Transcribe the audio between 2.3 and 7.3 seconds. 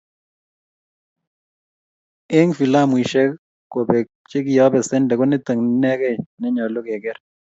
Eng filamuishek kobek chekiapesende, konito inekei nenyalo keker